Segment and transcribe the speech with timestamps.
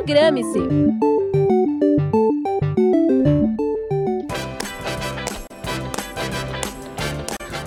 [0.00, 0.58] Programe-se!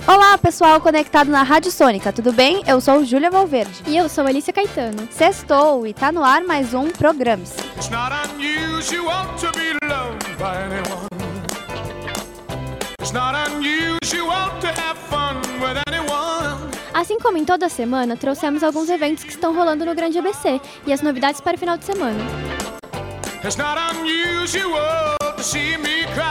[0.04, 2.64] Olá, pessoal conectado na Rádio Sônica, tudo bem?
[2.66, 3.84] Eu sou Júlia Valverde.
[3.86, 5.06] E eu sou Alicia Caetano.
[5.12, 7.60] Sextou e tá no ar mais um Programe-se.
[7.76, 10.24] It's not unusual to be loved
[17.04, 20.92] Assim como em toda semana, trouxemos alguns eventos que estão rolando no Grande ABC e
[20.92, 22.18] as novidades para o final de semana.
[23.44, 26.22] It's not unusual to see me cry.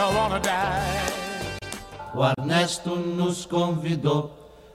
[0.00, 2.14] I wanna die.
[2.14, 4.30] O Ernesto nos convidou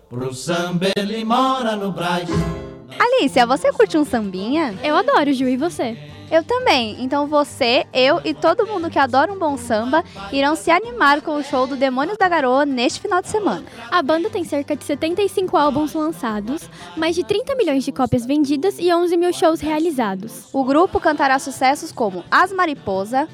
[0.07, 2.29] pro samba, ele mora no Brás.
[2.99, 4.77] Alicia, você curte um sambinha?
[4.83, 5.97] Eu adoro, Ju, e você?
[6.31, 6.95] Eu também.
[6.99, 11.35] Então você, eu e todo mundo que adora um bom samba irão se animar com
[11.35, 13.63] o show do Demônios da Garoa neste final de semana.
[13.89, 18.75] A banda tem cerca de 75 álbuns lançados, mais de 30 milhões de cópias vendidas
[18.79, 20.49] e 11 mil shows realizados.
[20.53, 23.27] O grupo cantará sucessos como As Mariposa,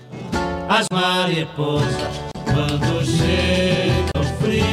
[0.70, 4.66] As mariposas, quando chega o frio,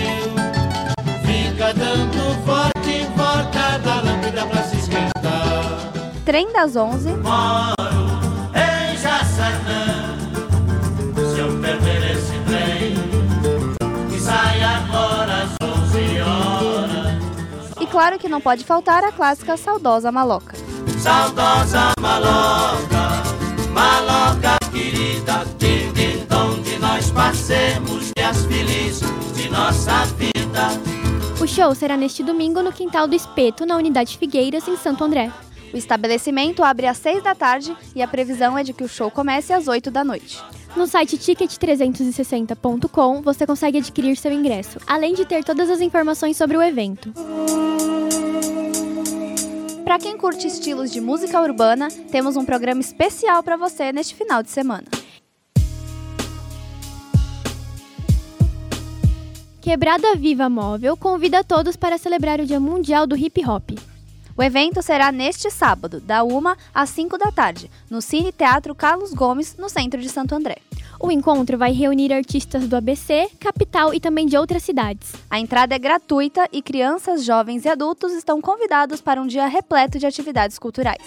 [1.26, 5.92] fica dando forte em volta da lâmpada pra se esquentar.
[6.24, 7.81] Trem das Onze, Moro
[18.02, 20.56] claro que não pode faltar a clássica Saudosa Maloca.
[20.98, 23.22] Saudosa maloca,
[23.70, 25.92] maloca querida, de
[26.34, 30.70] onde nós passemos dias felizes de nossa vida.
[31.40, 35.30] O show será neste domingo no quintal do Espeto, na unidade Figueiras, em Santo André.
[35.72, 39.12] O estabelecimento abre às 6 da tarde e a previsão é de que o show
[39.12, 40.42] comece às 8 da noite.
[40.74, 46.56] No site ticket360.com você consegue adquirir seu ingresso, além de ter todas as informações sobre
[46.56, 47.12] o evento.
[49.92, 54.42] Para quem curte estilos de música urbana, temos um programa especial para você neste final
[54.42, 54.86] de semana.
[59.60, 63.72] Quebrada Viva Móvel convida todos para celebrar o Dia Mundial do Hip Hop.
[64.34, 66.40] O evento será neste sábado, da 1
[66.72, 70.56] às 5 da tarde, no Cine Teatro Carlos Gomes, no centro de Santo André.
[71.04, 75.12] O encontro vai reunir artistas do ABC, capital e também de outras cidades.
[75.28, 79.98] A entrada é gratuita e crianças, jovens e adultos estão convidados para um dia repleto
[79.98, 81.02] de atividades culturais.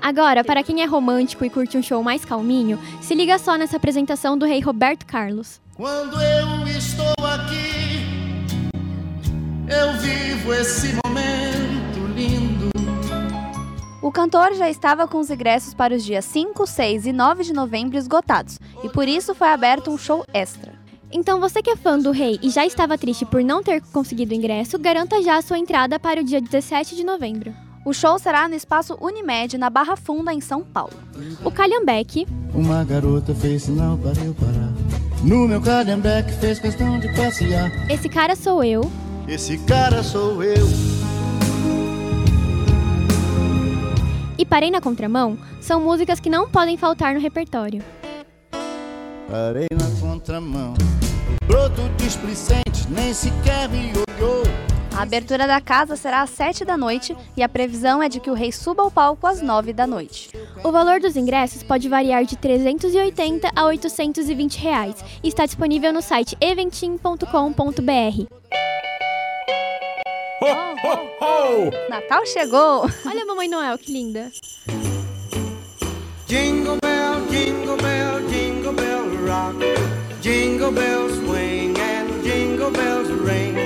[0.00, 3.76] Agora, para quem é romântico e curte um show mais calminho, se liga só nessa
[3.76, 5.60] apresentação do rei Roberto Carlos.
[5.74, 8.06] Quando eu estou aqui,
[9.68, 11.47] eu vivo esse momento.
[14.08, 17.52] O cantor já estava com os ingressos para os dias 5, 6 e 9 de
[17.52, 20.72] novembro esgotados, e por isso foi aberto um show extra.
[21.12, 24.32] Então, você que é fã do rei e já estava triste por não ter conseguido
[24.32, 27.52] ingresso, garanta já a sua entrada para o dia 17 de novembro.
[27.84, 30.94] O show será no espaço Unimed, na Barra Funda, em São Paulo.
[31.44, 34.72] O Calhambeck, Uma garota fez sinal para eu parar.
[35.22, 37.70] No meu calhambeque fez questão de passear.
[37.90, 38.90] Esse Cara Sou Eu,
[39.28, 40.66] Esse cara sou eu.
[44.38, 47.82] E Parei na Contramão são músicas que não podem faltar no repertório.
[49.28, 50.74] Parei na contramão.
[51.46, 54.42] Broto displicente, nem sequer me olhou.
[54.96, 58.30] A abertura da casa será às 7 da noite e a previsão é de que
[58.30, 60.30] o rei suba ao palco às 9 da noite.
[60.64, 66.02] O valor dos ingressos pode variar de 380 a 820 reais e está disponível no
[66.02, 68.57] site eventim.com.br.
[70.40, 71.70] Ho, ho, ho!
[71.90, 72.88] Natal chegou!
[73.04, 74.30] Olha a Mamãe Noel, que linda!
[76.28, 79.58] Jingle bell, jingle bell, jingle bell rock.
[80.20, 83.56] Jingle bells swing and jingle bells ring.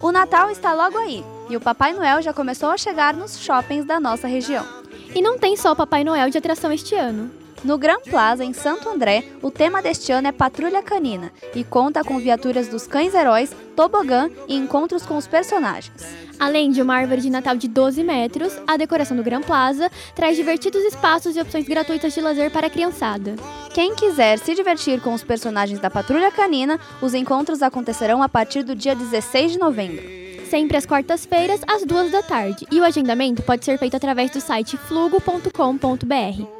[0.00, 3.86] O Natal está logo aí e o Papai Noel já começou a chegar nos shoppings
[3.86, 4.66] da nossa região.
[5.14, 7.30] E não tem só o Papai Noel de atração este ano.
[7.64, 12.04] No Gran Plaza, em Santo André, o tema deste ano é Patrulha Canina e conta
[12.04, 16.06] com viaturas dos cães heróis, tobogã e encontros com os personagens.
[16.38, 20.36] Além de uma árvore de Natal de 12 metros, a decoração do Gran Plaza traz
[20.36, 23.34] divertidos espaços e opções gratuitas de lazer para a criançada.
[23.74, 28.62] Quem quiser se divertir com os personagens da Patrulha Canina, os encontros acontecerão a partir
[28.62, 30.04] do dia 16 de novembro.
[30.48, 32.66] Sempre às quartas-feiras, às duas da tarde.
[32.70, 36.57] E o agendamento pode ser feito através do site flugo.com.br.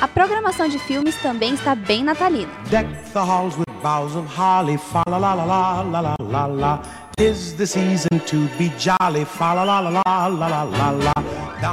[0.00, 2.50] A programação de filmes também está bem natalina.
[2.70, 6.82] Deck the halls with boughs of holly, fa la la la la la la la
[7.16, 11.12] the season to be jolly, fa la la la la la la la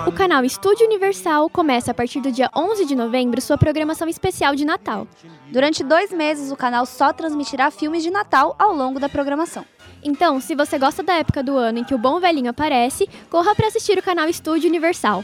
[0.06, 4.56] O canal Estúdio Universal começa a partir do dia 11 de novembro sua programação especial
[4.56, 5.08] de Natal.
[5.50, 9.64] Durante dois meses, o canal só transmitirá filmes de Natal ao longo da programação.
[10.04, 13.56] Então, se você gosta da época do ano em que o bom velhinho aparece, corra
[13.56, 15.24] para assistir o canal Estúdio Universal.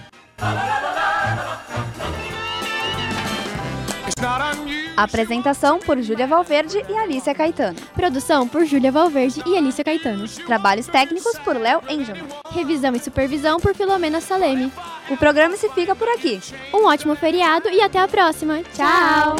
[4.96, 7.80] Apresentação por Júlia Valverde e Alicia Caetano.
[7.94, 10.28] Produção por Júlia Valverde e Alicia Caetano.
[10.46, 12.28] Trabalhos técnicos por Léo Engelman.
[12.52, 14.72] Revisão e supervisão por Filomena Saleme.
[15.10, 16.40] O programa se fica por aqui.
[16.74, 18.62] Um ótimo feriado e até a próxima.
[18.74, 19.36] Tchau!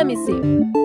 [0.00, 0.79] Programe-se.